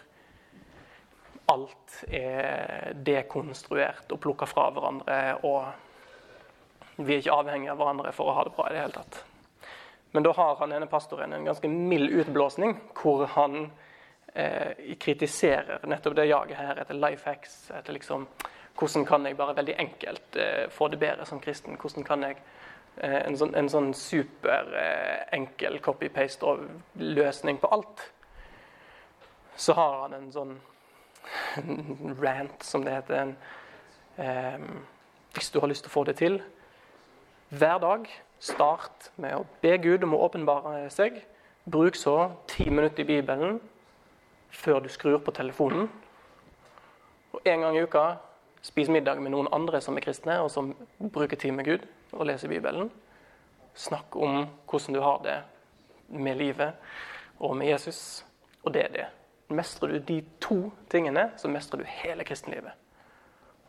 [1.51, 8.32] alt er dekonstruert og plukka fra hverandre, og vi er ikke avhengige av hverandre for
[8.32, 9.21] å ha det bra i det hele tatt.
[10.15, 13.65] Men da har han ene pastoren en ganske mild utblåsning, hvor han
[14.32, 18.23] eh, kritiserer nettopp det jaget her etter life hacks, etter liksom
[18.80, 21.75] hvordan kan jeg bare veldig enkelt eh, få det bedre som kristen?
[21.82, 22.39] Hvordan kan jeg
[22.95, 28.08] eh, en sånn, en sånn superenkel copy-paste-løsning på alt.
[29.56, 30.56] Så har han en sånn
[32.23, 33.15] rant, som det heter.
[33.19, 33.36] En,
[34.15, 34.60] eh,
[35.36, 36.39] hvis du har lyst til å få det til.
[37.55, 38.07] Hver dag
[38.41, 41.21] start med å be Gud om å åpenbare seg.
[41.63, 42.15] Bruk så
[42.51, 43.61] ti minutter i Bibelen
[44.51, 45.85] før du skrur på telefonen.
[47.31, 48.01] Og en gang i uka
[48.65, 51.85] spis middag med noen andre som er kristne, og som bruker tid med Gud
[52.17, 52.89] og leser Bibelen.
[53.77, 55.37] Snakk om hvordan du har det
[56.09, 56.75] med livet
[57.39, 58.25] og med Jesus.
[58.65, 59.07] Og det er det.
[59.53, 60.59] Mestrer du de to
[60.91, 62.75] tingene, så mestrer du hele kristenlivet.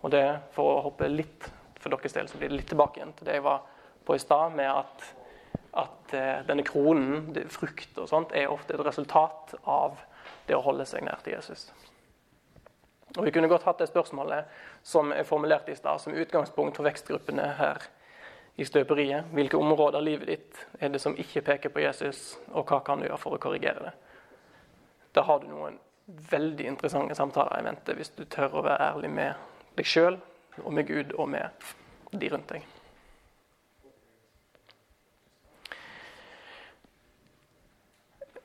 [0.03, 3.15] Og det, For å hoppe litt for deres del, så blir det litt tilbake igjen
[3.15, 3.76] til det jeg var
[4.07, 5.09] på i stad, med at,
[5.83, 9.99] at uh, denne kronen, frukt og sånt, er ofte et resultat av
[10.47, 11.69] det å holde seg nær til Jesus.
[13.17, 14.45] Og Vi kunne godt hatt det spørsmålet
[14.85, 17.87] som er formulert i stad, som utgangspunkt for vekstgruppene her
[18.57, 19.33] i støperiet.
[19.33, 23.01] Hvilke områder av livet ditt er det som ikke peker på Jesus, og hva kan
[23.01, 23.95] du gjøre for å korrigere det?
[25.17, 25.79] Da har du noen
[26.31, 30.19] veldig interessante samtaler i vente hvis du tør å være ærlig med deg sjøl
[30.63, 31.71] og med Gud og med
[32.13, 32.76] de rundt deg.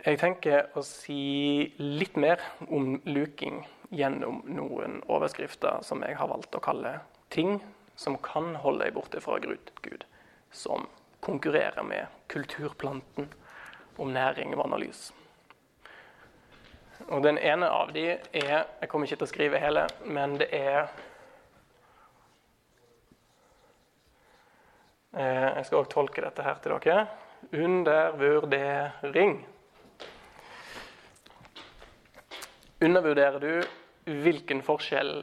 [0.02, 2.42] Jeg tenker å si litt mer
[2.74, 3.60] om luking
[3.94, 6.96] gjennom noen overskrifter som jeg har valgt å kalle
[7.30, 7.60] ting
[7.96, 10.06] som kan holde deg borte fra Gud,
[10.50, 10.88] som
[11.22, 13.30] konkurrerer med kulturplanten
[14.02, 15.12] om næring, vann og lys.
[17.14, 20.50] Og Den ene av de er Jeg kommer ikke til å skrive hele, men det
[20.50, 20.90] er
[25.14, 27.08] eh, Jeg skal også tolke dette her til dere.
[27.54, 29.42] Undervurdering.
[32.82, 35.20] Undervurderer du hvilken forskjell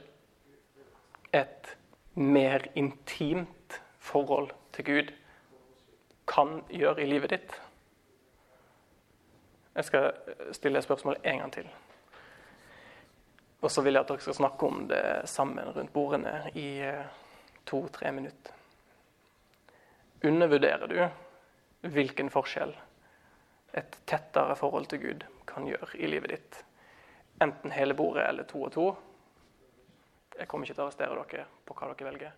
[1.34, 1.72] et
[2.14, 5.10] mer intimt forhold til Gud
[6.30, 7.56] kan gjøre i livet ditt?
[9.74, 10.06] Jeg skal
[10.54, 11.66] stille spørsmålet en gang til.
[13.60, 17.10] Og så vil jeg at dere skal snakke om det sammen rundt bordene i eh,
[17.66, 18.54] to-tre minutter.
[20.22, 22.76] Undervurderer du hvilken forskjell
[23.74, 26.64] et tettere forhold til Gud kan gjøre i livet ditt?
[27.40, 28.96] Enten hele bordet eller to og to.
[30.38, 32.32] Jeg kommer ikke til å arrestere dere på hva dere velger.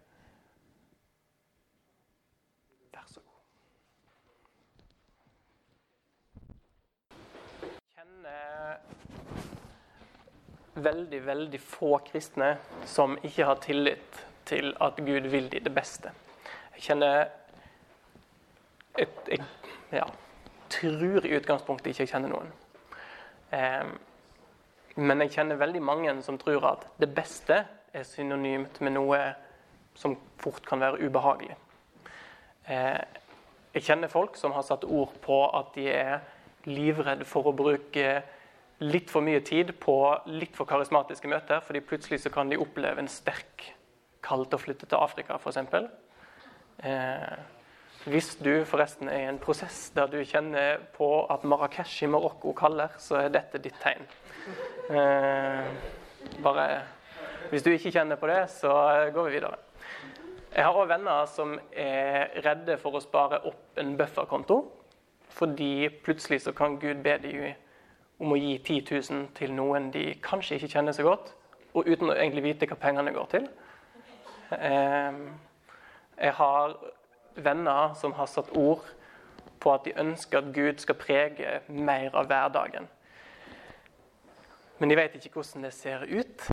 [2.94, 3.40] Vær så god.
[7.96, 8.78] Kjenner
[10.74, 12.54] veldig, veldig få kristne
[12.88, 16.12] som ikke har tillit til at Gud vil de det beste.
[16.76, 17.28] Jeg kjenner
[18.98, 19.40] et, Jeg
[19.92, 20.06] ja,
[20.70, 22.50] tror i utgangspunktet ikke jeg kjenner noen.
[23.50, 23.98] Um,
[24.96, 27.62] men jeg kjenner veldig mange som tror at det beste
[27.94, 29.20] er synonymt med noe
[29.98, 31.56] som fort kan være ubehagelig.
[32.70, 33.00] Eh,
[33.74, 36.20] jeg kjenner folk som har satt ord på at de er
[36.66, 38.20] livredde for å bruke
[38.80, 39.96] litt for mye tid på
[40.32, 43.70] litt for karismatiske møter, fordi plutselig så kan de oppleve en sterk
[44.24, 45.58] kall til å flytte til Afrika, f.eks.
[48.08, 52.54] Hvis du forresten er i en prosess der du kjenner på at Marrakech i Marokko
[52.56, 54.06] kaller, så er dette ditt tegn.
[54.88, 55.66] Eh,
[56.40, 56.64] bare
[57.50, 58.70] Hvis du ikke kjenner på det, så
[59.12, 59.56] går vi videre.
[60.54, 64.56] Jeg har òg venner som er redde for å spare opp en bufferkonto.
[65.30, 67.52] Fordi plutselig så kan Gud be dem
[68.18, 71.34] om å gi 10 000 til noen de kanskje ikke kjenner så godt,
[71.74, 73.46] og uten å egentlig vite hva pengene går til.
[74.56, 75.20] Eh,
[76.20, 76.74] jeg har
[77.34, 78.86] venner som har satt ord
[79.60, 82.88] på at de ønsker at Gud skal prege mer av hverdagen.
[84.80, 86.46] Men de vet ikke hvordan det ser ut.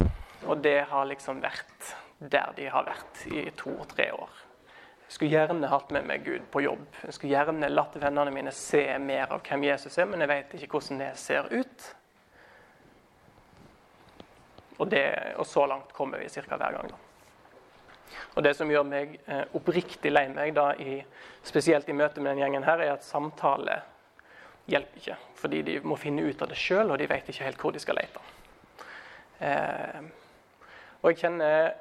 [0.45, 4.43] Og det har liksom vært der de har vært i to-tre år.
[5.07, 6.83] Jeg skulle gjerne hatt med meg Gud på jobb.
[7.05, 10.55] Jeg skulle gjerne latt vennene mine se mer av hvem Jesus er, men jeg vet
[10.57, 11.87] ikke hvordan det ser ut.
[14.77, 15.05] Og, det,
[15.39, 16.43] og så langt kommer vi ca.
[16.57, 16.91] hver gang.
[16.91, 17.06] da.
[18.35, 20.99] Og Det som gjør meg eh, oppriktig lei meg, da, i,
[21.43, 23.81] spesielt i møte med den gjengen, her, er at samtale
[24.67, 25.17] hjelper ikke.
[25.41, 27.81] Fordi de må finne ut av det sjøl, og de vet ikke helt hvor de
[27.83, 28.23] skal lete.
[29.39, 30.07] Eh,
[31.01, 31.75] og jeg kjenner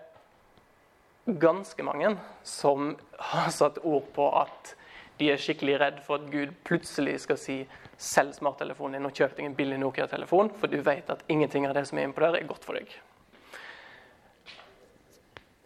[1.26, 2.12] ganske mange
[2.46, 2.92] som
[3.32, 4.76] har satt ord på at
[5.16, 7.56] de er skikkelig redd for at Gud plutselig skal si
[7.96, 11.74] 'selg smarttelefonen din og kjøp deg en billig Nokia-telefon', for du vet at ingenting av
[11.74, 12.92] det som er innpå der, er godt for deg.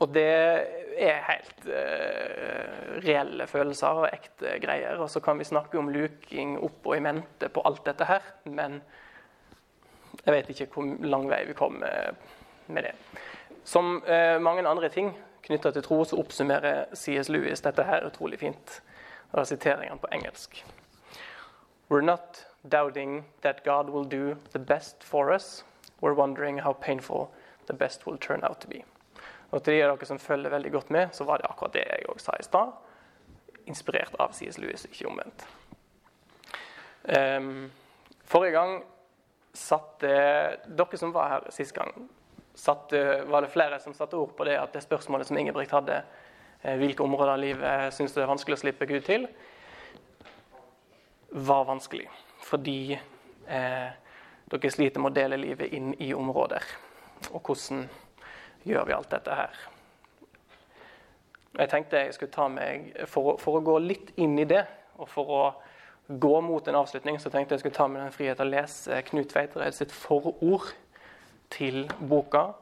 [0.01, 0.27] Og det
[1.01, 4.97] er helt uh, reelle følelser og ekte greier.
[4.97, 8.25] Og så kan vi snakke om luking opp og i mente på alt dette her,
[8.49, 8.81] men
[10.25, 12.15] jeg vet ikke hvor lang vei vi kommer
[12.69, 12.95] med det.
[13.65, 15.13] Som uh, mange andre ting
[15.45, 17.29] knytta til tro, så oppsummerer C.S.
[17.29, 18.81] Lewis dette her utrolig fint.
[19.35, 20.65] Da siterer jeg på engelsk.
[21.91, 25.65] We're not doubting that God will do the best for us.
[26.01, 27.29] We're wondering how painful
[27.67, 28.85] the best will turn out to be.
[29.51, 31.85] Og til de av dere som følger veldig godt med, så var det akkurat det
[31.89, 32.73] jeg òg sa i stad.
[33.71, 34.59] Inspirert av C.S.
[34.63, 35.47] Lewis, ikke omvendt.
[37.11, 37.71] Um,
[38.29, 38.75] forrige gang
[39.57, 40.11] satte
[40.69, 41.91] Dere som var her sist gang,
[42.55, 42.93] satt,
[43.27, 46.03] var det flere som satte ord på det at det spørsmålet som Ingebrigt hadde,
[46.63, 49.27] eh, hvilke områder av livet syns du er vanskelig å slippe Gud til,
[51.31, 52.07] var vanskelig.
[52.47, 53.91] Fordi eh,
[54.51, 56.65] dere sliter med å dele livet inn i områder.
[57.33, 57.85] Og hvordan
[58.65, 59.61] gjør vi alt dette her?
[61.59, 64.63] Jeg tenkte jeg skulle ta meg, for, for å gå litt inn i det,
[65.01, 65.43] og for å
[66.11, 69.35] gå mot en avslutning, så tenkte jeg skulle ta meg den frihet å lese Knut
[69.35, 70.73] Veitred sitt forord
[71.51, 72.53] til boka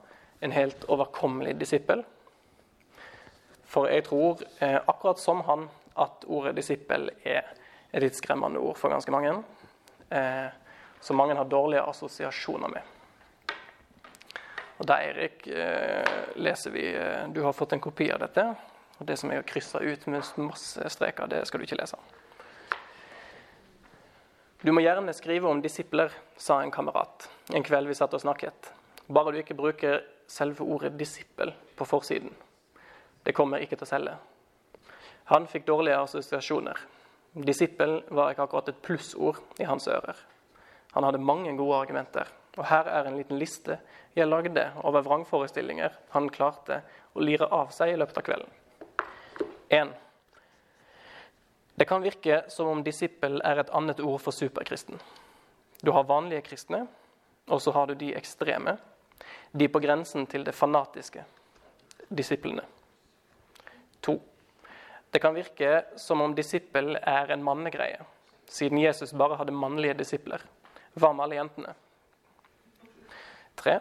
[0.41, 2.05] 'En helt overkommelig disippel'.
[3.65, 7.43] For jeg tror, eh, akkurat som han, at ordet 'disippel' er
[7.93, 9.45] et litt skremmende ord for ganske mange.
[10.11, 10.49] Eh,
[11.01, 12.83] som mange har dårlige assosiasjoner med.
[14.79, 18.45] Og da, Erik, eh, leser vi eh, Du har fått en kopi av dette.
[18.99, 21.99] Og det som jeg har kryssa ut med masse streker, det skal du ikke lese.
[24.63, 28.73] Du må gjerne skrive om disipler, sa en kamerat en kveld vi satt og snakket.
[29.09, 32.35] Bare du ikke bruker selve ordet 'disippel' på forsiden.
[33.25, 34.17] Det kommer ikke til å selge.
[35.25, 36.77] Han fikk dårlige assosiasjoner.
[37.35, 40.17] Disippel var ikke akkurat et plussord i hans ører.
[40.93, 42.27] Han hadde mange gode argumenter.
[42.59, 43.79] Og her er en liten liste
[44.19, 46.81] jeg lagde over vrangforestillinger han klarte
[47.15, 48.51] å lire av seg i løpet av kvelden.
[49.69, 49.93] 1.
[51.79, 54.99] Det kan virke som om disippel er et annet ord for superkristen.
[55.87, 56.87] Du har vanlige kristne,
[57.47, 58.75] og så har du de ekstreme.
[59.53, 61.23] De på grensen til det fanatiske.
[62.09, 62.65] Disiplene.
[64.03, 64.19] 2.
[65.15, 68.03] Det kan virke som om disippel er en mannegreie,
[68.51, 70.43] siden Jesus bare hadde mannlige disipler.
[70.99, 71.79] Hva med alle jentene?
[73.59, 73.79] Tre.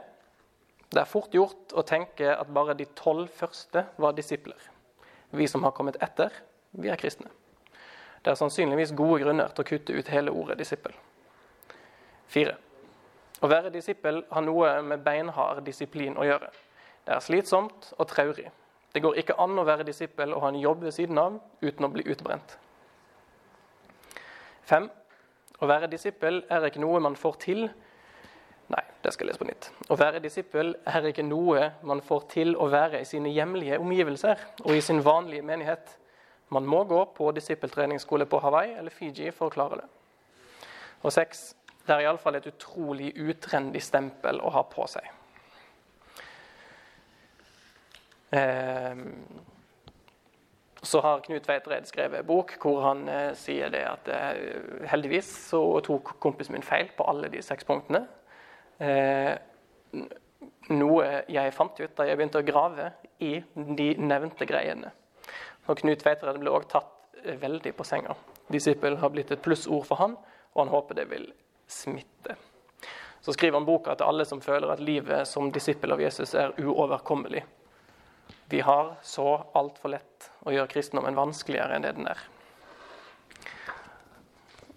[0.88, 4.60] Det er fort gjort å tenke at bare de tolv første var disipler.
[5.36, 6.32] Vi som har kommet etter,
[6.72, 7.30] vi er kristne.
[8.24, 10.96] Det er sannsynligvis gode grunner til å kutte ut hele ordet disippel.
[12.28, 12.56] Fire.
[13.44, 16.50] Å være disippel har noe med beinhard disiplin å gjøre.
[17.06, 18.50] Det er slitsomt og traurig.
[18.94, 21.86] Det går ikke an å være disippel og ha en jobb ved siden av uten
[21.86, 22.58] å bli utbrent.
[24.68, 24.90] Fem.
[25.62, 27.68] Å være disippel er ikke noe man får til
[29.08, 29.70] det skal jeg lese på nytt.
[29.88, 34.42] Å være disippel er ikke noe man får til å være i sine hjemlige omgivelser
[34.66, 35.94] og i sin vanlige menighet.
[36.52, 39.88] Man må gå på disippeltreningsskole på Hawaii eller Fiji for å klare det.
[41.08, 41.54] Og seks.
[41.88, 45.08] Det er iallfall et utrolig utrendig stempel å ha på seg.
[48.36, 49.06] Eh,
[50.84, 55.32] så har Knut Veitred skrevet en bok hvor han eh, sier det at eh, heldigvis
[55.48, 58.04] så tok kompisen min feil på alle de seks punktene.
[58.78, 59.34] Eh,
[60.70, 62.92] noe jeg fant ut da jeg begynte å grave
[63.24, 64.92] i de nevnte greiene.
[65.68, 68.16] Og Knut Tveitereid ble også tatt veldig på senga.
[68.52, 70.16] Disippel har blitt et plussord for han,
[70.54, 71.26] og han håper det vil
[71.68, 72.38] smitte.
[73.22, 76.54] Så skriver han boka til alle som føler at livet som disippel av Jesus er
[76.62, 77.44] uoverkommelig.
[78.48, 82.22] Vi har så altfor lett å gjøre kristendommen vanskeligere enn det den er.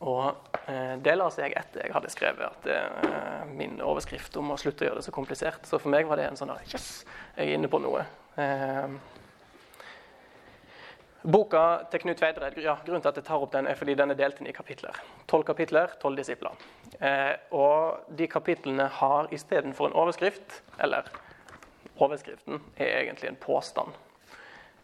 [0.01, 4.85] Og det la seg etter jeg hadde skrevet at eh, min overskrift om å slutte
[4.85, 5.65] å gjøre det så komplisert.
[5.67, 7.05] Så for meg var det en sånn Yes,
[7.37, 8.05] jeg er inne på noe.
[8.41, 8.93] Eh,
[11.23, 14.15] boka til Knut Veidred, ja, grunnen til at jeg tar opp den, er fordi den
[14.15, 15.01] er delt inn i kapitler.
[15.31, 16.61] Tolv kapitler, tolv disipler.
[17.01, 21.11] Eh, og de kapitlene har istedenfor en overskrift, eller
[22.01, 23.99] overskriften er egentlig en påstand.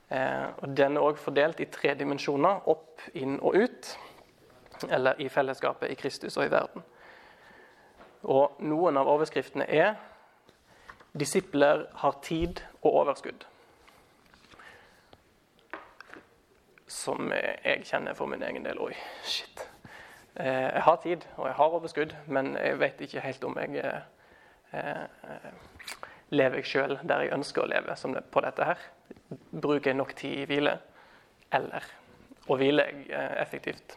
[0.09, 3.97] Eh, og Den er òg fordelt i tre dimensjoner, opp, inn og ut.
[4.91, 6.85] Eller i fellesskapet i Kristus og i verden.
[8.23, 9.95] Og noen av overskriftene er
[11.17, 13.47] 'Disipler har tid og overskudd'.
[16.87, 18.79] Som jeg kjenner for min egen del.
[18.81, 19.71] Oi, shit.
[20.37, 23.77] Eh, jeg har tid, og jeg har overskudd, men jeg vet ikke helt om jeg
[23.77, 24.01] eh,
[24.73, 25.53] eh,
[26.29, 28.79] lever jeg sjøl der jeg ønsker å leve som det, på dette her.
[29.53, 30.79] Bruker jeg nok tid i hvile?
[31.53, 31.85] Eller
[32.49, 33.97] og hviler jeg effektivt?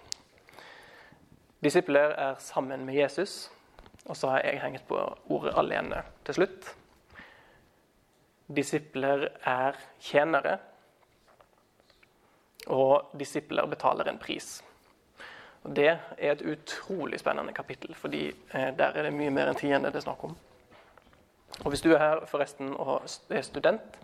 [1.64, 3.52] Disipler er sammen med Jesus,
[4.06, 6.76] og så har jeg hengt på ordet 'alene' til slutt.
[8.56, 10.58] Disipler er tjenere,
[12.68, 14.64] og disipler betaler en pris.
[15.64, 19.56] Og Det er et utrolig spennende kapittel, fordi eh, der er det mye mer enn
[19.56, 20.38] tiende det er snakk om.
[21.66, 24.00] Og Hvis du er her forresten og er student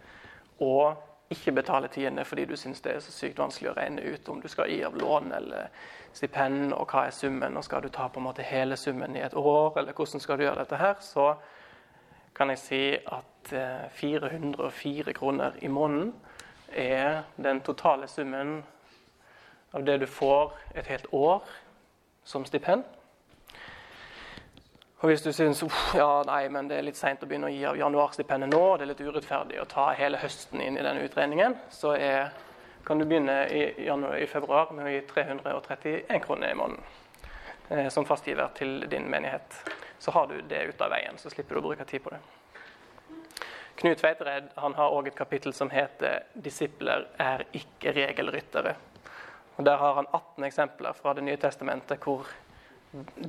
[0.59, 0.97] og
[1.29, 4.41] ikke betale tiende fordi du syns det er så sykt vanskelig å regne ut om
[4.41, 5.69] du skal gi av lån eller
[6.13, 9.23] stipend, og hva er summen, og skal du ta på en måte hele summen i
[9.25, 11.33] et år, eller hvordan skal du gjøre dette her, så
[12.35, 13.51] kan jeg si at
[13.95, 16.13] 404 kroner i måneden
[16.71, 18.63] er den totale summen
[19.73, 21.43] av det du får et helt år
[22.23, 22.83] som stipend.
[25.03, 25.59] Og hvis du syns
[25.93, 28.85] ja, nei, men det er litt seint å begynne å gi av januarstipendet nå, det
[28.85, 32.29] er litt urettferdig å ta hele høsten inn i denne utredningen, så er,
[32.87, 36.87] kan du begynne i, januar, i, februar med å gi 331 kroner i måneden
[37.69, 39.59] eh, som fastgiver til din menighet.
[39.99, 42.23] Så har du det ut av veien, så slipper du å bruke tid på det.
[43.75, 48.75] Knut Tveitereid har òg et kapittel som heter 'Disipler er ikke regelryttere'.
[49.57, 52.27] Og Der har han 18 eksempler fra Det nye testamentet hvor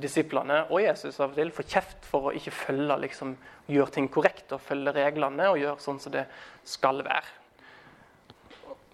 [0.01, 3.35] disiplene og Jesus av og til får kjeft for å ikke følge, liksom,
[3.67, 6.25] gjøre ting korrekt og følge reglene og gjøre sånn som det
[6.67, 7.25] skal være.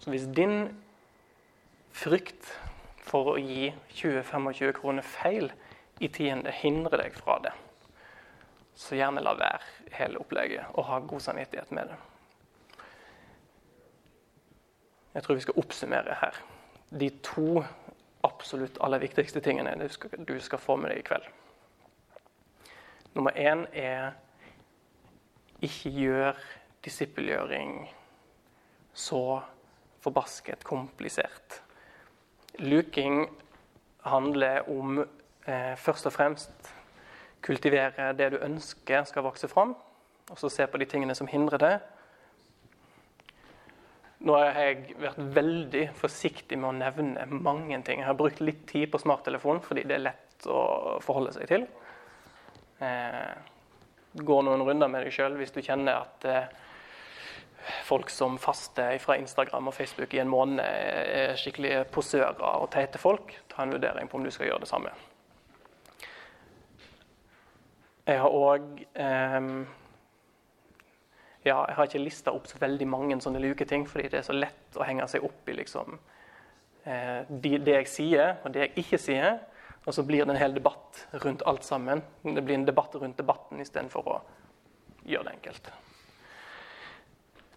[0.03, 0.67] Så hvis din
[1.93, 2.49] frykt
[3.03, 5.51] for å gi 20-25 kroner feil
[6.03, 7.53] i tiende hindrer deg fra det,
[8.75, 11.99] så gjerne la være hele opplegget og ha god samvittighet med det.
[15.13, 16.39] Jeg tror vi skal oppsummere her.
[16.89, 17.61] De to
[18.43, 21.27] absolutt aller viktigste tingene du skal, du skal få med deg i kveld.
[23.15, 24.17] Nummer én er
[25.63, 26.41] ikke gjør
[26.83, 27.85] disippelgjøring
[28.93, 29.39] så
[30.03, 31.61] forbasket komplisert.
[32.59, 33.29] Luking
[34.03, 36.73] handler om eh, først og fremst
[37.43, 39.71] kultivere det du ønsker skal vokse fram,
[40.29, 41.73] og så se på de tingene som hindrer det,
[44.23, 47.99] nå har jeg vært veldig forsiktig med å nevne mange ting.
[47.99, 51.65] Jeg har brukt litt tid på smarttelefon fordi det er lett å forholde seg til.
[52.83, 53.33] Eh,
[54.13, 56.47] gå noen runder med deg sjøl hvis du kjenner at eh,
[57.87, 63.01] folk som faster fra Instagram og Facebook i en måned, er skikkelig posører og teite
[63.01, 63.35] folk.
[63.51, 64.95] Ta en vurdering på om du skal gjøre det samme.
[68.03, 68.83] Jeg har òg
[71.43, 74.35] ja, jeg har ikke lista opp så veldig mange sånne luketing, fordi det er så
[74.35, 75.97] lett å henge seg opp i liksom,
[76.87, 79.41] eh, det, det jeg sier, og det jeg ikke sier.
[79.83, 82.01] Og så blir det en hel debatt rundt alt sammen.
[82.23, 84.19] Det blir en debatt rundt debatten istedenfor å
[85.03, 85.67] gjøre det enkelt.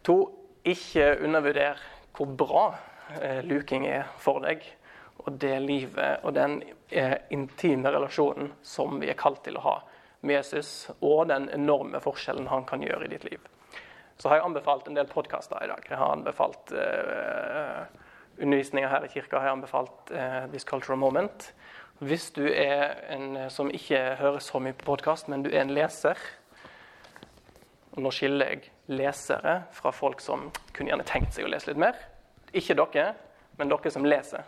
[0.07, 0.17] To,
[0.67, 1.79] ikke undervurder
[2.17, 2.65] hvor bra
[3.21, 4.67] eh, luking er for deg.
[5.23, 6.59] Og det livet og den
[6.91, 9.77] eh, intime relasjonen som vi er kalt til å ha
[10.27, 13.43] med Jesus, og den enorme forskjellen han kan gjøre i ditt liv.
[14.17, 15.83] Så har jeg anbefalt en del podkaster i dag.
[15.91, 17.85] Jeg har anbefalt uh,
[18.41, 19.37] undervisninger her i kirka.
[19.39, 21.51] har Jeg anbefalt uh, This Cultural Moment.
[22.01, 25.75] Hvis du er en som ikke hører så mye på podkast, men du er en
[25.77, 26.21] leser
[27.97, 31.81] og Nå skiller jeg lesere fra folk som kunne gjerne tenkt seg å lese litt
[31.81, 31.97] mer.
[32.53, 33.15] Ikke dere,
[33.57, 34.45] men dere som leser.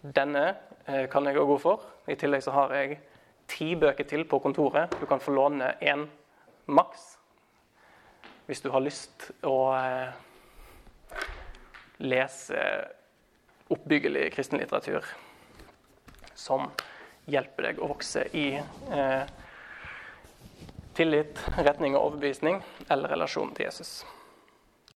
[0.00, 0.46] Denne
[0.88, 1.84] uh, kan jeg gå for.
[2.08, 3.00] I tillegg så har jeg
[3.52, 4.96] ti bøker til på kontoret.
[5.00, 6.06] Du kan få låne én
[6.72, 7.18] maks
[8.52, 10.10] hvis du har lyst å eh,
[12.04, 12.58] lese
[13.72, 15.06] oppbyggelig kristenlitteratur
[16.36, 16.66] som
[17.32, 19.22] hjelper deg å vokse i eh,
[20.92, 22.60] tillit, retning og overbevisning
[22.92, 24.02] eller relasjon til Jesus.